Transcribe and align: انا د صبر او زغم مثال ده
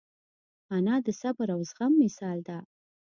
انا 0.75 0.95
د 1.05 1.07
صبر 1.21 1.47
او 1.55 1.59
زغم 1.69 1.91
مثال 2.03 2.37
ده 2.47 2.57